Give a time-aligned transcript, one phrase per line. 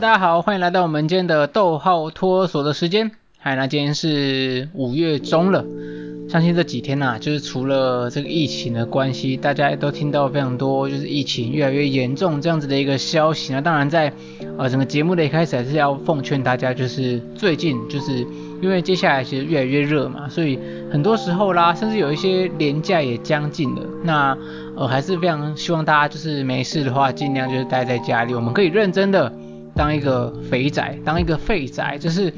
[0.00, 3.10] 大家好，欢迎来到我们今天的逗号托儿所的时间。
[3.38, 5.62] 嗨，那今天是五月中了，
[6.26, 13.52] 相信这几天呐、就是除了这个疫情的关系，大家都听到非常多，就是疫情越来越严重这样子的一个消息。
[13.52, 14.10] 那当然在
[14.56, 18.26] 呃整个节目的一开始，还是要奉劝大家，就是最近就是
[18.62, 20.58] 因为接下来其实越来越热嘛，所以
[20.90, 23.82] 很多时候啦，甚至有一些连假也将近了。
[24.02, 24.34] 那
[24.78, 29.30] 呃还是非常希望大家就是没事的话，尽量就是待在家里，我们可以认真的。
[29.80, 32.30] 当一个肥宅，当一个废宅，就是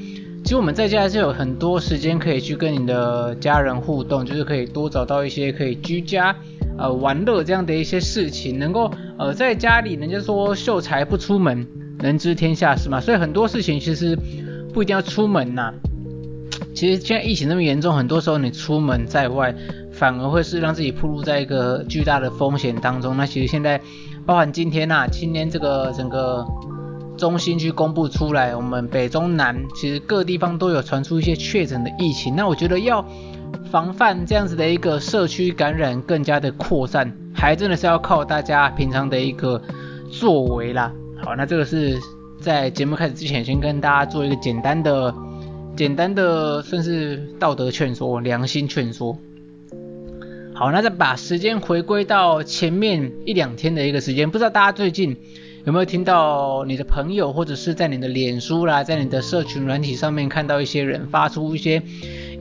[0.44, 6.36] 其实我们在家还是有很多时间可以去跟你的家人互动，就是可以多找到一些可以居家
[6.78, 8.88] 呃玩乐这样的一些事情，能够
[9.18, 11.66] 呃在家里，人家说秀才不出门，
[11.98, 14.16] 能知天下事嘛，所以很多事情其实
[14.72, 15.74] 不一定要出门呐、
[16.76, 19.52] 其实现在疫情那么严重，很多时候你出门在外，
[19.90, 23.16] 反而会是让自己暴露在一个巨大的风险当中。
[23.16, 23.80] 那其实现在
[24.24, 26.46] 包含今天呐、今天这个整个。
[27.22, 32.34] 中心去公布出来，我们北中南其实各地方都有传出一些确诊的疫情。
[32.34, 33.06] 那我觉得要
[33.70, 39.62] 防范这样子的一个社区感染更加的扩散，还真的是要靠大家平常的一个
[40.10, 40.92] 作为啦。
[41.22, 41.96] 好，那这个是
[42.40, 45.14] 在节目开始之前，先跟大家做一个简单的、
[45.76, 49.16] 简单的算是道德劝说、良心劝说。
[50.54, 55.16] 好，那再把时间回归到前面一两天的一个时间，不知道大家最近。
[55.64, 61.80] 有没有听到你的朋友，或者是在你的脸书啦，在你的社群软体上面看到一些人发出一些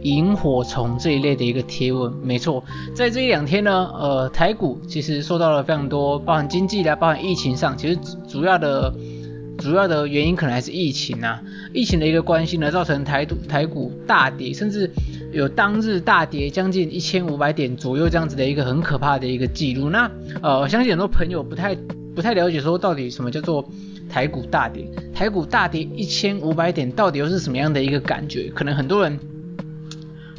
[0.02, 2.12] 萤火虫这一类的一个贴文？
[2.24, 2.64] 没错，
[2.96, 7.96] 在这一两天呢，呃，台股其实受到了非常多，包含经济啦，包含疫情上，其实
[8.28, 8.92] 主要的
[9.60, 11.40] 主要的原因可能还是疫情啊，
[11.76, 14.90] 疫情的一个关系呢，造成台股台股大跌，甚至
[15.32, 19.92] 有当日大跌将近一千五百点左右这样子的一个很可怕的一个记录。
[19.92, 20.10] 那
[20.42, 21.78] 呃，我相信很多朋友不太。
[22.16, 23.68] 不太了解说到底什么叫做
[24.10, 28.52] 台股大跌，台股大跌一千五百点到底又是什么样的一个感觉？
[28.54, 29.18] 可能很多人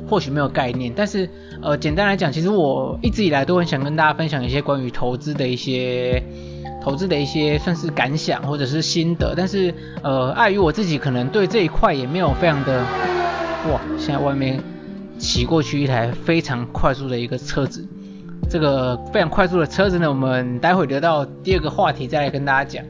[0.06, 1.28] 或许没有概念，但是
[1.62, 6.22] 呃简单来讲，其实我一直以来都很想跟大家分享一些关于投资的一些
[6.82, 9.72] 投资的一些算是感想或者是心得，但是
[10.02, 12.80] 呃碍于我自己可能对这一块也没有非常的
[13.70, 14.62] 哇，现在外面
[15.18, 17.86] 骑过去一台非常快速的一个车子。
[18.50, 22.84] 这个非常快速的车子呢，我们待会留到第二个话题再来跟大家讲。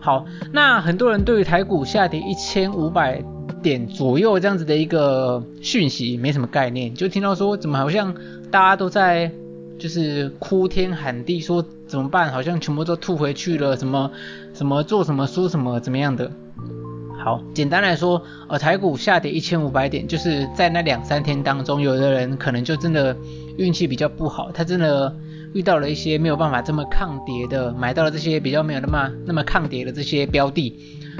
[0.00, 3.22] 好，那很多人对于台股下跌一千五百
[3.62, 8.14] 点左右这样子的一个讯息没什么概念，就听到说怎么好像
[8.50, 9.30] 大家都在
[9.78, 14.10] 就是哭天喊地说怎么办，好像全部都吐回去了，什么
[14.54, 16.30] 什么做什么输什么怎么样的。
[17.22, 23.16] 好，简单来说，呃，台股下跌一千五百点，就是在那两三天当中，有的人可能就真的。
[23.58, 25.14] 运气比较不好，他真的
[25.52, 30.74] 遇到了一些没有办法这么抗跌的，买到了这些比较没有那么那么抗跌的这些标的，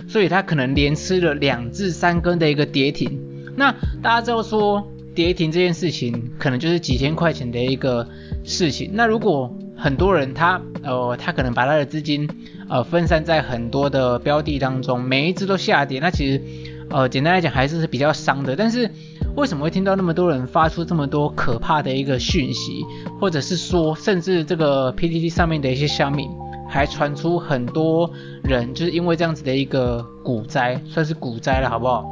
[0.09, 3.21] 所以他可能连吃了两至三根的一个跌停。
[3.55, 3.71] 那
[4.03, 4.83] 大家知道说
[5.15, 8.09] 跌停这件事情，可能就是几千块钱的一个
[8.45, 8.91] 事情。
[8.95, 12.29] 那如果很多人他呃他可能把他的资金
[12.69, 16.41] 呃分散在很多的标的当中，每一只都下跌，那其实
[16.89, 18.91] 呃简单来讲还是比较伤的，但是。
[19.35, 22.85] 为什么会听到那么多人发出这么多可怕的一个讯息，
[23.19, 26.29] 或者是说，甚至这个 PTT 上面的一些乡民
[26.69, 28.11] 还传出很多
[28.43, 32.05] 人就是因为这样子的一个股灾，算是股灾了，好不好？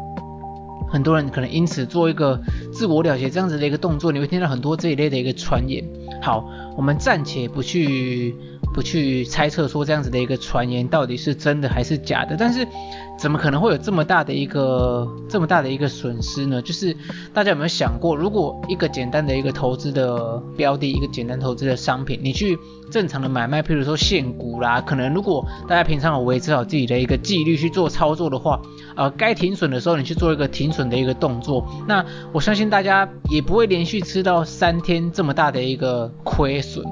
[0.90, 2.40] 很多人可能因此做一个
[2.72, 5.84] 自我了结这样子的一个动作，你会听到很多这一类的一个传言。
[6.20, 8.34] 好，我们暂且不去
[8.74, 12.66] 不去猜测说这样子的一个传言到底是真的还是假的，但是。
[13.20, 16.62] 怎么可能会有这么大的一个这么大的一个损失呢？
[16.62, 16.96] 就是
[17.34, 22.58] 大家有没有想过，如果一个简单的一个投资的标的，一个简单投资的商品，你去
[22.90, 28.58] 正常的买卖，譬如说现股啦，可能如果大家平常有维持好自己的一个纪律去做操作的话，
[28.96, 32.02] 呃，该停损的时候你去做一个停损的一个动作，那
[32.32, 36.82] 我相信大家也不会连续吃到三天这么大的一个亏损。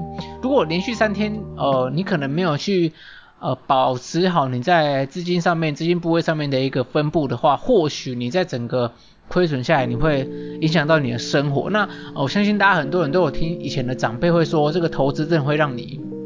[0.43, 2.93] 如果连续三天，呃，你可能没有去。
[3.41, 8.91] 呃，保持好你在资金上面、资金部位上面的一个分布的话，或许你在整个
[9.27, 10.29] 亏损下来，你会
[10.61, 11.69] 影响到你的生活。
[11.69, 16.18] 那我相信大家很多人都有听以前的长辈会说，这个投资真的会让你。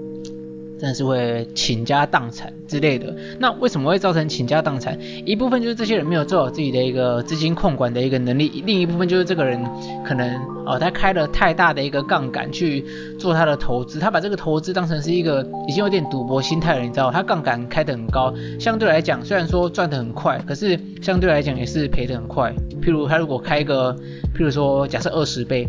[0.84, 5.00] 但是会倾家荡产之类的，那为什么会造成倾家荡产？
[5.26, 9.64] 一部分就是这些人没有做好自己的一个资金控管的一个能力，另一部分就是这个人
[10.06, 10.36] 可能
[10.66, 12.84] 哦，他开了太大的一个杠杆去
[13.18, 22.54] 做他的投资，他把这个投资当成是一个已经有点赌博心态了，你知道，他杠杆开得很高，相对来讲虽然说赚得很快，可是相对来讲也是赔得很快。
[22.82, 23.96] 譬如他如果开一个，
[24.36, 25.66] 譬如说假设二十倍。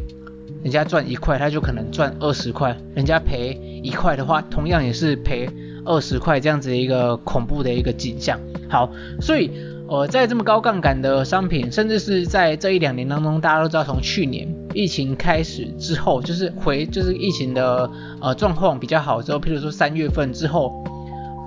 [0.64, 3.52] 人家赚一块，他就可能赚二十块；人家赔
[3.82, 5.46] 一块的话，同样也是赔
[5.84, 8.40] 二十块，这样子的一个恐怖的一个景象。
[8.70, 8.90] 好，
[9.20, 9.50] 所以
[9.86, 17.90] 呃，在这么高杠杆的商品，甚至是在这一两年当中，大家都知道，从去年疫情开始之后，就是回就是疫情的
[18.22, 20.72] 呃状况比较好之后，譬如说三月份之后，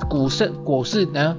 [0.07, 1.35] 股市股市呢？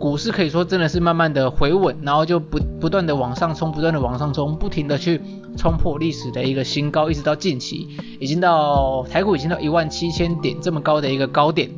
[0.00, 5.20] 股市可以说真的是慢慢的回稳，然后就不不断的往上冲，不断的往上冲，不停的去
[5.58, 7.86] 冲破历史的一个新高，一直到近期
[8.18, 11.70] 已经到台股已经到一万七千点这么高的一个高点。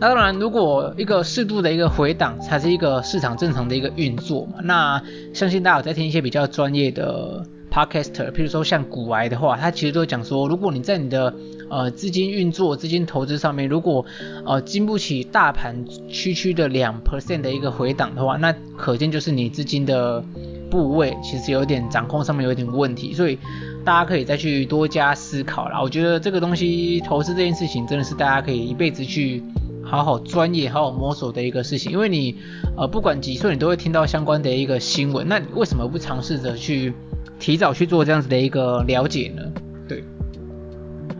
[0.00, 5.02] 那当然，如果一个适度的一个回档才是一个市场正常的一个运作嘛，那
[5.34, 11.34] 相信大家有在听一些比较专业的 podcaster，譬如说像股癌的话，他其实都讲说，如果你在你的
[11.68, 14.04] 呃，资金运作、资金投资上面，如果
[14.44, 20.22] 呃经不起大盘区区的两 percent 的一个回档的话，那可见就是你资金的
[20.70, 23.38] 部位其实有点掌控上面有点问题，所以
[23.84, 25.82] 大家可以再去多加思考啦。
[25.82, 29.42] 我觉得这个东西投资这件事情真的是大家可以一辈子去
[29.82, 32.36] 好好专业、好好摸索的一个事情，因为你
[32.76, 36.92] 呃不管几岁，你都会听到相关的一个新闻，那你为什么不尝试着去
[37.38, 39.42] 提早去做这样子的一个了解呢？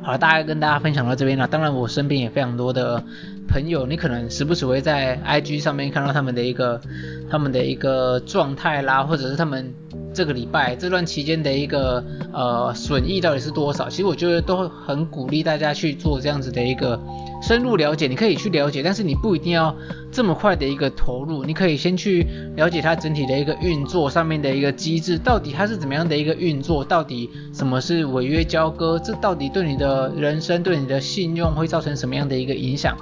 [0.07, 1.49] 好了，大概跟大家分享到这边了。
[1.49, 3.03] 当然，我身边也非常多的
[3.49, 6.81] 朋友，你可能时不时会在 IG 上面看到他们的一个
[7.29, 9.75] 他们的一个状态啦，或者是他们
[10.17, 12.03] 这个礼拜这段期间的一个
[12.33, 13.89] 呃损益到底是多少。
[13.89, 16.99] 其实我觉得都很鼓励大家去做这样子的一个。
[17.43, 19.77] 深入了解，你可以去了解，但是你不一定要
[20.11, 22.27] 这么快的一个投入，你可以先去
[22.57, 32.97] 了解它整体的一个运作上面的一个机制，到底它是怎么样的一个运作，到底什么是违约交割，这到底对你的人生、对你的信用会造成什么样的一个影响？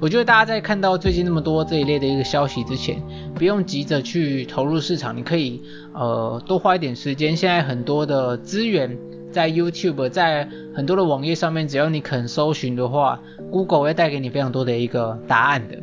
[0.00, 3.02] 我觉得大家在看到最近那么多这一类的一个消息之前，
[3.34, 5.62] 不用急着去投入市场，你可以
[5.92, 8.98] 呃多花一点时间，现在很多的资源。
[9.32, 15.76] 在 YouTube，在很多的网页上面，只要你肯搜寻的话，Google 会带给你非常多的一个答案的。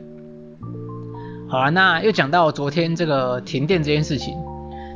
[1.47, 4.35] 好了，那又讲到昨天这个停电这件事情，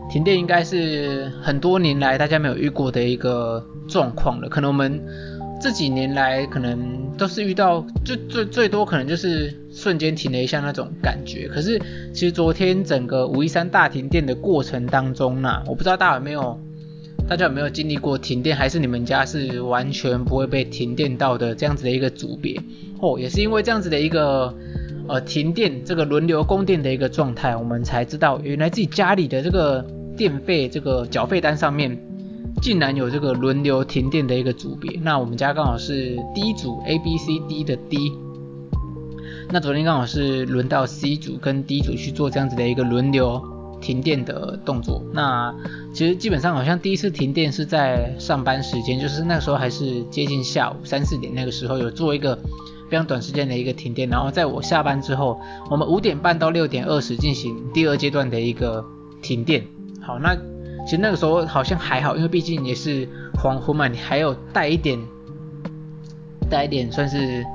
[0.10, 4.50] 停电应该是很多年来大家没有遇过的一个状况了。
[4.50, 5.02] 可能我们
[5.62, 11.48] 这几年来可能都是遇到，就最最多可能就是瞬间停了一下那种感觉。
[11.48, 11.80] 可是
[12.14, 16.60] 其实昨天整个五一三大停电的过程当中呢，我不知道大家有没有。
[17.30, 18.58] 大家有没有经历过停电？
[18.58, 22.60] 还是你们家是完全不会被停电到的这样子的一个组别？
[23.00, 24.54] 哦，也是因为这样子的一个
[25.08, 29.86] 呃停电这个轮流供电的一个状态，我们才知道原来自己家里的这个
[30.18, 31.98] 电费这个缴费单上面
[32.62, 35.00] 竟然有这个轮流停电的一个组别。
[35.02, 38.14] 那我们家刚好是 D 组 A B C D 的 D，
[39.50, 43.42] 那昨天刚好是轮到 C 组跟 D 组去做这样子的一个轮流。
[43.82, 45.52] 停电的动作，那
[45.92, 52.38] 其实基本上好像第一次停电是在上班时间，就是那时候还是接近下午三四点那个时候有做一个
[52.92, 58.86] 非常短时间的一个停电，然后在我下班之后，我们五点半到六点二十进行第二阶段的一个
[59.20, 59.66] 停电。
[60.00, 60.38] 好，那
[60.86, 63.08] 其实那个时候好像还好，因为毕竟也是
[63.42, 65.00] 黄昏嘛，你还有带一点
[66.50, 67.46] 带一点算是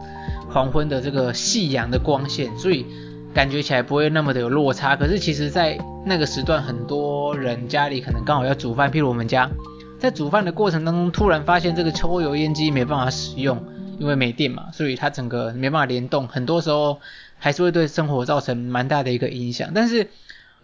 [0.51, 2.87] 黄昏的这个夕阳的光线，所以。
[3.35, 9.51] 感觉起来不会那么的有落差，可是其实，在那个时段，很多人家里可能刚好要煮饭，譬如我们家，
[9.99, 13.63] 在煮饭的过程当中，突然发现这个抽油烟机没办法使用，
[13.99, 16.99] 因为没电嘛，所以它整个没办法联动，很多时候
[17.37, 19.73] 还是会对生活造成蛮大的一个影响。
[19.75, 20.09] 但是，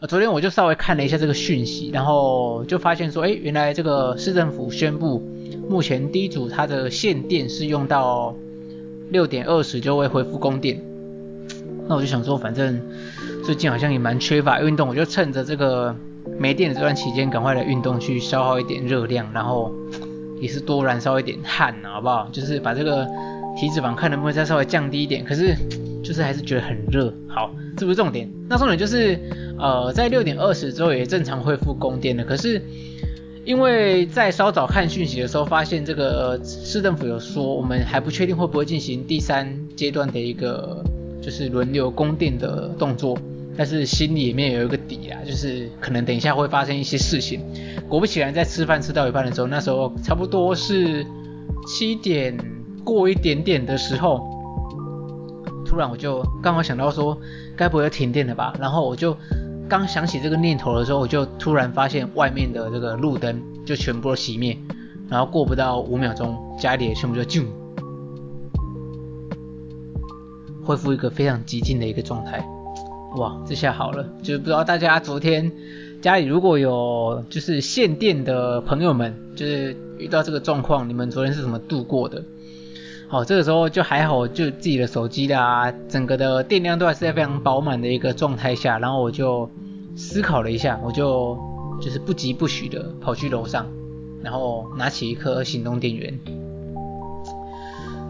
[0.02, 5.22] 呃，昨天我就稍微看了一下这个讯息，然后就发现说，诶，原来这个市政府宣布，
[5.70, 8.34] 目前第一组它的限电是用到
[9.10, 10.82] 六点二十就会恢复供电。
[11.86, 12.82] 那我就想说，反正
[13.44, 15.94] 最近好像也蛮缺乏运动，我就趁着这个
[16.36, 19.72] 没电的这段期间，赶快来运动去消耗一点热量，然后
[20.40, 22.28] 也是多燃烧一点汗，好不好？
[22.32, 23.06] 就是把这个
[23.56, 25.24] 体脂肪看能不能再稍微降低一点。
[25.24, 25.54] 可是
[26.02, 27.12] 就是还是觉得很热。
[27.28, 28.30] 好，这不是重点。
[28.48, 29.18] 那重点就是，
[29.58, 32.24] 呃，在六点二十之后也正常恢复供电了。
[32.24, 32.60] 可是
[33.44, 40.84] 因为在稍早看讯息的时候，发现这个市政府有说，我们还不确定会不会进行第三阶段的一个。
[41.22, 43.16] 就是轮流供电的动作，
[43.56, 47.40] 但是心里面有一个底啊，就是可能等一下会发生一些事情。
[47.88, 51.06] 果不其然，在吃饭吃到一半的时候，那时候差不多是
[51.64, 52.36] 七点
[52.82, 54.20] 过一点点的时候，
[55.72, 57.16] 突然我就刚好想到说，
[57.56, 58.54] 该不会停电了吧？
[58.60, 59.16] 然后我就
[59.70, 64.54] 刚想起这个念头的时候，我就突然发现外面的这个路灯就全部都熄灭，
[65.08, 67.46] 然后过不到五秒钟，家里也全部就静。
[70.62, 72.46] 恢复一个非常寂静的一个状态，
[73.16, 75.50] 哇，这下好了，就是不知道大家昨天
[76.02, 82.22] 家里如果有就是限电的朋友们，就是遇到这个状况，你们昨天是怎么度过的？
[83.12, 89.48] 哦，这个时候就还好，就自己的手机啦，整个的电量都还是在非常饱满的一个状态下，然后我就
[89.94, 91.38] 思考了一下，我就
[91.78, 93.66] 就是不疾不徐的跑去楼上，
[94.22, 96.18] 然后拿起一颗行动电源。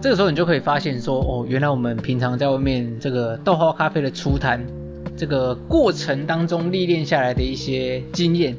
[0.00, 4.64] 这个时候你就可以发现说，哦，原来我们平常在外面这个豆花咖啡的出摊。
[5.16, 8.56] 这个过程当中历练下来的一些经验，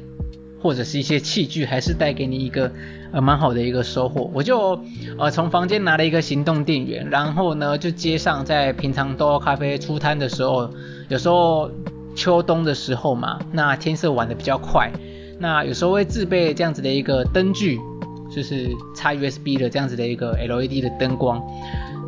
[0.64, 2.72] 或者是一些器具，还是带给你一个
[3.12, 4.30] 呃蛮好的一个收获。
[4.32, 4.80] 我就
[5.18, 10.70] 呃从房间拿了一个行动电源，然后呢就接上在平常豆咖啡出摊的时候，
[11.10, 11.70] 有时候
[12.14, 14.90] 秋冬的时候嘛，那天色晚的比较快，
[15.38, 17.78] 那有时候会自备这样子的一个灯具，
[18.34, 21.42] 就是插 USB 的这样子的一个 LED 的灯光。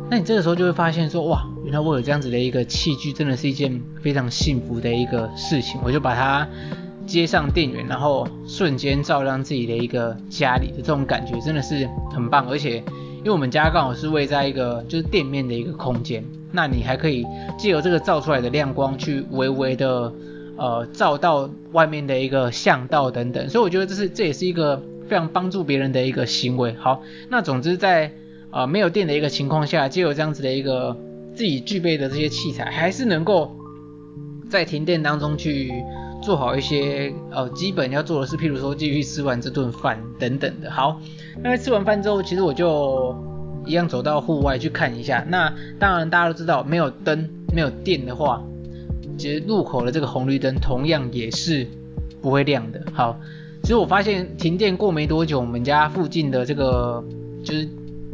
[0.09, 5.79] 那你这个时候就会发现说，哇，原来我有这样子的一个器具，真的是一件非常幸福的一个事情。
[5.83, 6.47] 我就把它
[7.07, 12.47] 接上电源，然后瞬间照亮自己的一个家里的这种感觉，真的是很棒。
[12.47, 12.83] 而且，
[13.19, 17.25] 因为我们家刚好是位在一个就是店面的一个空间，那你还可以
[17.57, 20.13] 借由这个照出来的亮光，去微微的
[20.57, 23.49] 呃照到外面的一个巷道等等。
[23.49, 26.75] 所以我觉得这是这也是一个非常帮助别人的一个行为。
[26.75, 28.11] 好，那总之在。
[28.49, 30.95] 呃，没有电的一个情况下，借由这样子的一个
[31.35, 33.53] 自己具备的这些器材，还是能够
[34.49, 35.69] 在停电当中去
[36.27, 40.69] 做好一些呃基本要做的事，譬如说继续吃完这顿饭等等的。
[40.69, 40.99] 好，
[41.41, 43.15] 那吃完饭之后，其实我就
[43.65, 45.25] 一样走到户外去看一下。
[45.29, 48.43] 那当然大家都知道，没有灯、没有电的话，
[49.17, 51.65] 其实路口的这个红绿灯同样也是
[52.21, 52.81] 不会亮的。
[52.91, 53.17] 好，
[53.61, 57.01] 其实我发现停电过没多久，我们家附近的这个
[57.41, 57.65] 就是。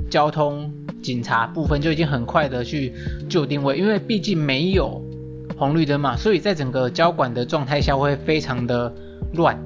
[0.09, 2.93] 交通警察部分就已经很快的去
[3.27, 5.01] 就定位，因为毕竟没有
[5.57, 8.93] 红绿灯嘛，所以在整个交管的状态下会非常的
[9.33, 9.57] 乱。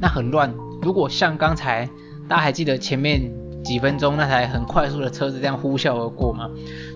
[0.00, 1.88] 那很乱，如果像刚才
[2.28, 3.20] 大家还记得前面
[3.62, 6.48] 几分钟那台很快速的车子这样呼啸而过吗？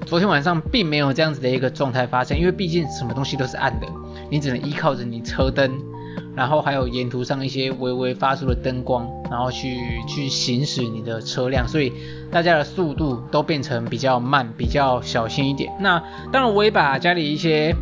[0.07, 3.87] 昨天晚上并没有这样子的一个状态发生，因为毕竟什么东西都是暗的，
[4.31, 5.71] 你只能依靠着你车灯。
[6.37, 9.77] 然后还有沿途上一些微微发出的灯光，然后去
[10.09, 11.93] 去行驶你的车辆，所以
[12.31, 15.73] 大家的速度都变成比较慢，比较小心一点。
[15.81, 16.03] 那
[16.33, 17.75] 当然我也把家里一些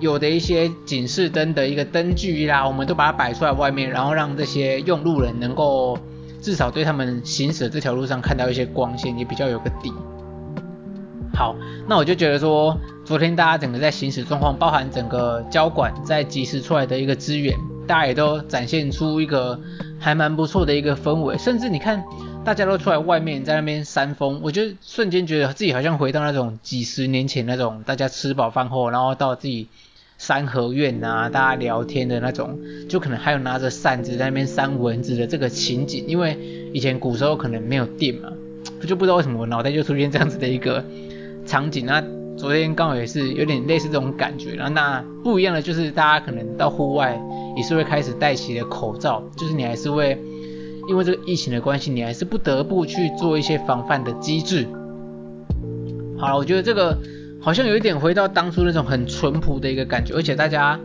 [0.00, 5.98] 有的一些警示灯的一个灯具啦，我们都把它摆出来外面，然后让这些用路人能够
[6.40, 9.92] 至少对他们行驶的这条路上看到一些光线，也比较有个底。
[11.34, 11.56] 好，
[11.88, 19.60] 那我就觉得说，昨天大家整个在行驶状况，包含整个交管在及时出来的一个资源，大家也都展现出一个
[20.00, 21.38] 还蛮不错的一个氛围。
[21.38, 22.02] 甚至你看，
[22.44, 29.68] 大家都出来外面在那边扇风，我就瞬间觉得自己好像回到那种几十年前那种大家吃饱饭后，然后到自己
[30.18, 32.58] 三合院啊，大家聊天的那种，
[32.88, 36.04] 就可能还有拿着扇子在那边扇蚊子的这个情景。
[36.08, 36.36] 因为
[36.72, 38.32] 以前古时候可能没有电嘛，
[38.84, 40.84] 就不知道为什么我脑袋就出现这样子的一个。
[41.46, 42.02] 场景，那
[42.36, 47.18] 昨天刚好也是有点类似这种感觉，然后那不一样的就是大家可能到户外
[47.56, 50.22] 也是会开始戴起了口罩，就是你还是会
[50.88, 54.66] 因为这个疫情的关系，你还是不得不去做一些防范的机制。
[56.18, 56.96] 好了，我觉得这个
[57.40, 60.78] 好像有一点回到当初那种很淳朴的一个感觉，而且大家。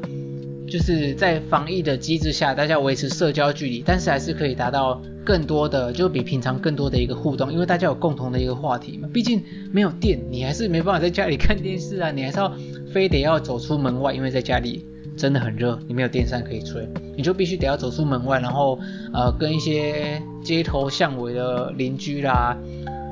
[0.71, 9.09] 就是在防疫的机制下，大家维持社交距离，但是还是可以达到更多的，就比平常更多的一个互动，因为大家有共同的一个话题嘛。
[9.11, 12.49] 毕竟没有电，你还是没办法在家里看电视啊，你还是要
[12.93, 14.85] 非得要走出门外，因为在家里
[15.17, 16.87] 真的很热，你没有电扇可以吹，
[17.17, 18.79] 你就必须得要走出门外，然后
[19.13, 22.57] 呃跟一些街头巷尾的邻居啦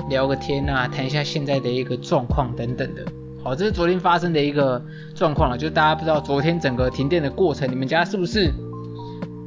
[0.09, 3.03] 聊个天啊，谈一下现在的一个状况等等的。
[3.41, 4.83] 好，这是昨天发生的一个
[5.15, 8.51] 状况了，就大家不知道昨天整个停电的过程，你们家是不是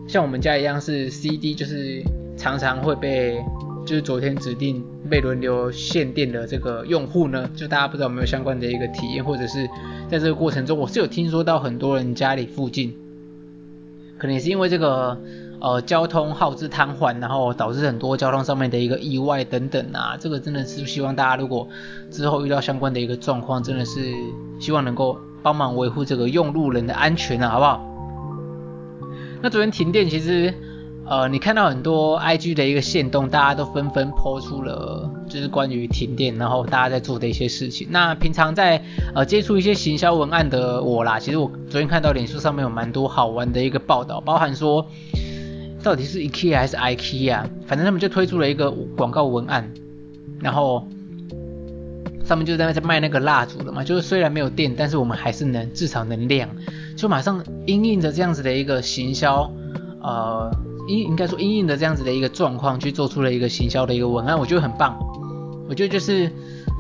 [0.09, 2.03] 像我们家一样是 CD，就是
[2.37, 3.39] 常常会被
[3.85, 7.51] 就是昨天指定被轮流限电的这个用户呢？
[7.55, 9.69] 就大家不知道有没有相关的一个体验，或者是
[10.09, 12.95] 在这个过程中，我是有听说到很多人家里附近，
[14.17, 15.19] 可能也是因为这个。
[15.63, 21.69] 呃，交通耗资瘫痪，然后导致很多交通上面的一个意外等等啊，这个真的是希望大家如果
[22.11, 24.13] 之后遇到相关的一个状况，真的是
[24.59, 27.81] 希望能够帮忙维护这个用路人的安全啊，好不好？
[29.41, 30.53] 那昨天停电，其实。
[31.05, 37.89] 呃，你看到很多 IG 的一个线动，大家都纷纷抛出了就是关于停电，然后大家在做的一些事情。
[37.91, 38.81] 那平常在
[39.13, 44.87] 呃接触一些行销文案的我啦，其实我昨天看到脸书上面有蛮多好玩的一个报道，包含说
[45.83, 49.71] 到底是 IKEA 还是 IKEA，反正他们就推出了一个广告文案，
[50.41, 50.87] 然后。
[52.25, 56.49] 上面就在那在卖那个蜡烛的嘛，就是虽然没有电，但是我们还是能至少能亮，
[56.97, 59.53] 就马上因应着这样子的一个行销，
[60.01, 60.49] 呃，
[60.87, 64.97] 应应该说因应着这样子的一个状况去做出了一个行销的一个文案，我觉得很棒。
[65.69, 66.31] 我觉得就是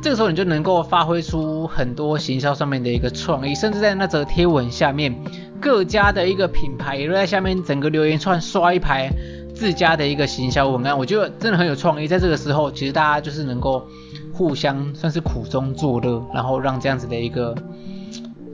[0.02, 5.14] 这个时候你就能够发挥出很多行销上面的一个创意，甚至在那则贴文下面，
[5.60, 9.08] 各家的一个品牌也都在下面整个留言串刷一排
[9.54, 12.08] 自家的一个行销文案，我觉得真的很有创意。
[12.08, 13.86] 在这个时候，其实大家就是能够
[14.32, 17.54] 互相算是苦中作乐，然后让这样子的一个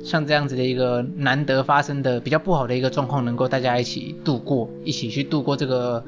[0.05, 6.05] 像这样子的一个难得发生的比较不好的一个状况，能够大家一起度过，一起去度过这个。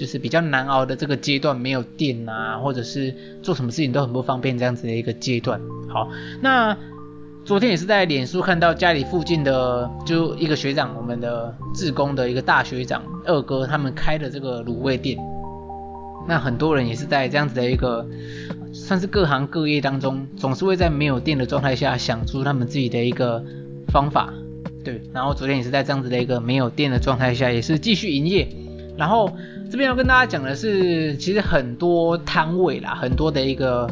[0.00, 5.60] 就是比较难熬的这个阶段，没有电啊，或者是做什么事情都很不方便这样子的一个阶段。
[5.90, 6.08] 好，
[6.40, 6.74] 那
[7.44, 15.18] 昨天也是在脸书看到家里附近的就一个学长，我们的志工的一个大学长二哥他们开的这个卤味店。
[16.26, 18.06] 那很多人也是在这样子的一个
[18.72, 23.44] 算是各行各业当中，总是会在没有电的状态下想出他们自己的一个
[23.88, 24.32] 方法。
[24.82, 28.48] 对，然后昨天也是在这样子的一个没有电的状态下，也是继续营业，
[28.96, 29.30] 然后。
[29.70, 33.88] 这边要跟大家讲的是，其实很多摊位啦，很多的一个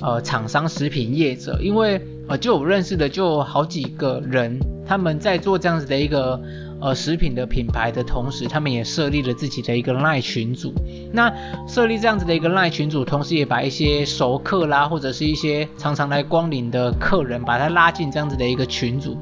[0.00, 6.40] 呃厂商食品业者，因为呃就我认识的就好几个人，他们在做这样子的一个
[6.80, 10.72] 呃食品的品牌的同时，他们也设立了自己的一个 LINE 群组。
[11.12, 11.30] 那
[11.68, 19.18] 设立这样子的一个 LINE 群组，同时也把一些熟客啦，或者是一些常常来光临的客人，把他拉进这样子的一个群组。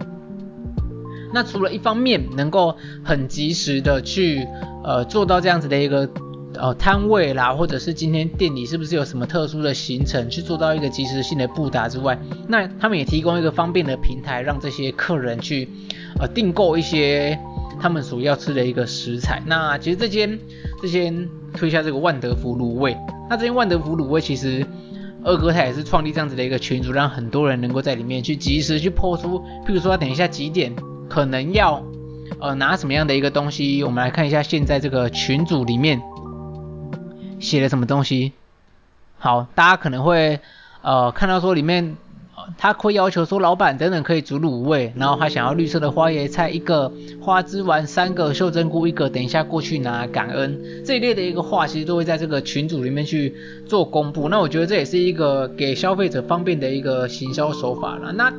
[1.33, 4.47] 那除了一方面能够很及时的去
[4.85, 6.09] 呃做到这样子的一个
[6.55, 15.69] 呃摊位啦，或者是今天店里是不是有什么特殊的行程，去做到一个及时性的布达之外，那他们也提供一个方便的平台，让这些客人去
[16.21, 17.39] 呃订购一些
[17.81, 19.43] 他们所要吃的一个食材。
[19.47, 20.39] 那其实这间
[20.83, 22.97] 这间推下这个万德福卤味，
[23.31, 24.67] 那这间万德福卤味其实
[25.25, 30.75] 二哥他也是创立这样子的一个群组，让很多人能够在里面去及时去 po 出，譬如说他等一下几点。
[31.13, 31.85] 可能要
[32.41, 33.85] 呃拿什么样的一个东西？
[33.85, 36.01] 我们来看一下现在这个群组里面
[37.39, 38.33] 写了什么东西。
[39.19, 40.41] 好，大家可能会
[40.81, 41.99] 呃看到说里面
[42.57, 53.35] 他会要求说老板等等可以煮卤味，然后还想要绿色的花椰菜一个，花枝丸三个，秀珍菇一个，等一下过去拿感恩这一类的一个话，其实都会在这个群组里面去
[53.67, 54.31] 做公布。
[54.31, 58.13] 那我觉得这也是一个给消费者方便的一个行销手法了。
[58.13, 58.33] 那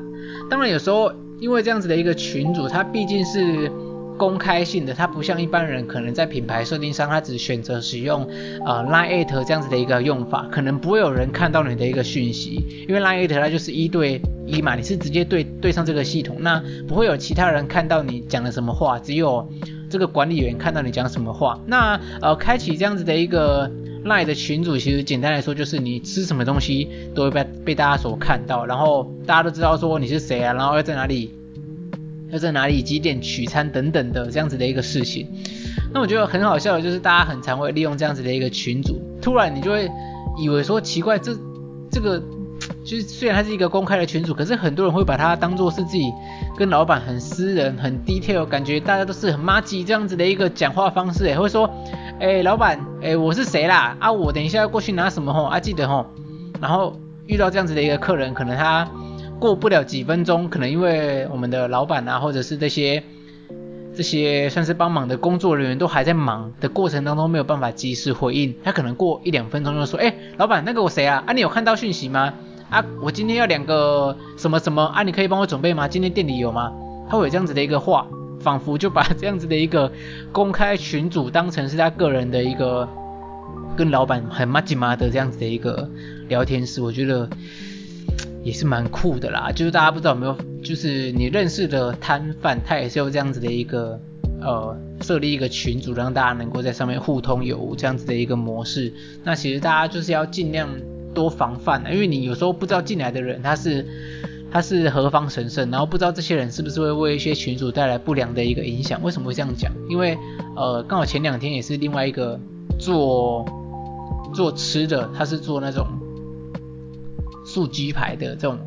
[0.50, 1.12] 当然有时候。
[1.44, 3.70] 因为这样子的一个群组，它毕竟是
[4.18, 8.26] 公开性的，它不像一般人可能在品牌设定上，他只选择使用
[8.66, 19.46] 呃 Line@ 这样子的一个用法，可能不会有人看到你的一个讯息，因为 Line@ 它就是一对一嘛，你是直接对对上这个系统，那不会有其他人看到你讲了什么话，只有
[19.94, 21.60] 这个管理员看到你讲什么话。
[21.68, 23.70] 那呃，开启这样子的一个。
[24.06, 31.32] 赖的群组其实简单来说就是你吃什么东西都会被被大家所看到，然后大家都知道说你是谁啊，然后要在哪里，
[32.30, 35.26] 要在哪里几点取餐等等的这样子的一个事情。
[35.94, 39.90] 那我觉得很好笑的就是大家很常会利用这样子的一个群组，突然你就会
[40.38, 41.34] 以为说奇怪，这
[41.90, 42.22] 这个
[42.84, 46.12] 就是虽然它是一个公开的群组，可是很多人会把它当做是自己
[46.58, 51.70] 跟老板很私人、很 detail，感觉大家都是很麻吉这样子的一个讲话方式，也会说。
[52.20, 53.98] 哎、老板，哎、我是谁啦？
[54.00, 55.44] 啊，我等一下要过去拿什么吼？
[55.44, 56.06] 啊，记得吼。
[56.62, 58.88] 然后遇到这样子的一个客人，可能他
[59.40, 63.04] 过不了几分钟，可能因为我们的老板啊，或者是这些
[63.94, 68.56] 这些算是帮忙的工作人员都还在忙的过程当中，没有办法及时回应。
[68.64, 71.24] 他可能过一两分钟就说，哎、老板，那个我谁啊？
[71.26, 72.34] 啊，你有看到讯息吗？
[72.74, 75.04] 啊，我今天要两个什么什么啊？
[75.04, 75.88] 你可以帮我准备吗？
[75.88, 76.74] 今天店里有吗？
[77.08, 78.08] 他会有这样子的一个话。
[78.40, 79.90] 仿佛就把这样子的一个
[80.34, 82.86] 公开群组当成是他个人的一个
[83.78, 85.90] 跟老板很麻吉嘛的这样子的一个
[86.28, 87.30] 聊天室，我觉得
[88.44, 89.50] 也是蛮酷的啦。
[89.56, 93.98] 就是大家不知道有没有，就是你认识的摊贩，他也是有这样子的一个
[94.42, 98.92] 呃设立一个群组，让大家能够在上面互通有无这样子的一个模式。
[99.24, 100.68] 那其实大家就是要尽量
[101.14, 103.86] 多防范，因为你有时候不知道进来的人他是。
[104.54, 109.02] 他是何方神圣，然后不知道这些人是不是会为一些群主带来不良的一个影响？
[109.02, 109.74] 为什么会这样讲？
[109.90, 110.16] 因为
[110.56, 112.40] 呃，刚好前两天也是另外一个
[112.78, 113.44] 做
[114.32, 115.88] 做吃的，他是做那种
[117.44, 118.60] 素鸡排的这种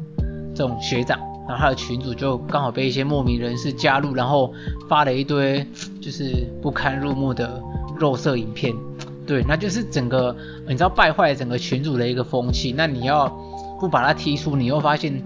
[0.57, 4.53] 这种学长，然后他的群主就刚好被一些莫名人士加入，然后
[4.89, 5.65] 发了一堆
[6.01, 7.63] 就是不堪入目的
[7.97, 8.75] 肉色影片，
[9.27, 10.37] 对，那就是整个
[10.67, 12.73] 你知道败坏整个群组的一个风气。
[12.77, 13.29] 那你要
[13.81, 15.23] 不把他踢出，你又发现。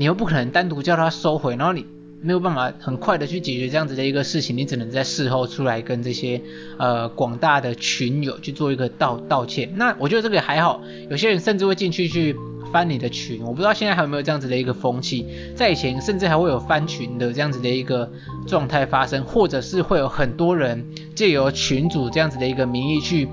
[0.00, 1.84] 你又不可能单独叫他收回，然后你
[2.22, 6.40] 没有办法很快的去解决这样子的一个事情，你只能在事后出来跟这些
[6.78, 9.68] 呃广大的群友去做一个道道歉。
[9.74, 10.80] 那我觉得这个还好，
[11.10, 12.36] 有些人甚至会进去去
[12.72, 18.08] 翻你的群，我不知道现在还有没有这样子的一个风气，在以前甚至还会有翻群的这样子的一个
[18.46, 20.84] 状态发生，或者是会有很多人
[21.18, 23.26] 借由群主这样子的一个名义去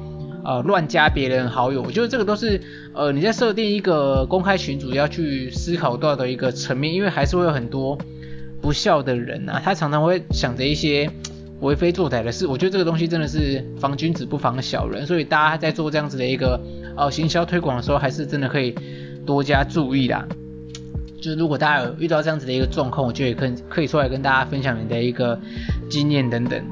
[0.43, 2.59] 呃乱加别人好友，我觉得这个都是
[2.93, 7.95] 呃你在设定一个公开群主要去思考到的一个层面，因为还是会有很多
[8.59, 11.07] 不孝的人啊，他常常会想着一些
[11.59, 16.59] 为非作歹的事，我觉得这个东西真的是防君子不防小人，所以大家在做这样子的一个
[16.97, 18.73] 呃行销推广的时候，还是真的可以。
[19.25, 20.23] 多加注意啦，
[21.19, 25.39] 就是如果大家有遇到这样子的一个状况，我觉得也可以可以出来跟大家分享你的一个
[25.89, 26.63] 经验等等。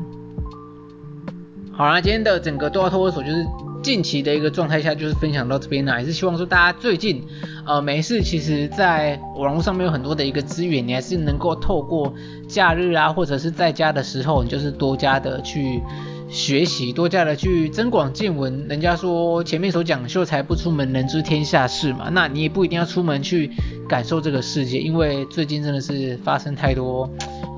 [1.75, 3.45] 好啦，今天的整个豆花脱口秀就是
[3.81, 7.23] 近期的一个状态下，就是分享到这边啦，也是希望说大家最近
[7.65, 12.13] 呃没事，其实在网络上面有很多的一个资源，你还是能够透过
[12.47, 15.81] 假日啊，或者是在家的时候，你就是多加的去。
[16.29, 22.09] 学习多加的去增广见闻，人家说前面所讲秀才不出门，能知天下事嘛。
[22.11, 23.51] 那你也不一定要出门去
[23.87, 27.07] 感受这个世界，因为最近真的是发生太多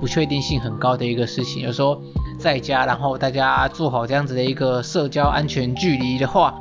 [0.06, 1.63] 不确定性很高的一个事情。
[1.63, 2.00] 有时候
[2.38, 6.54] 在家，然后大家做好这样子的一个社交安全距离的话，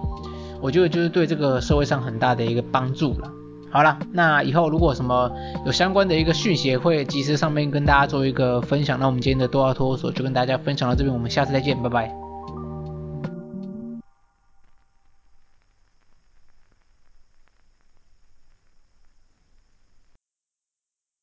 [0.62, 3.30] 我觉得就是对这个社会上很大的一个帮助了。
[3.70, 5.30] 好了，那以后如果什么
[5.66, 8.98] 有相关的一个讯息，会及时上面跟大家做一个分享。
[8.98, 12.23] 那我们今天的多奥托索就跟大家分享到这边，我们下次再见，拜拜。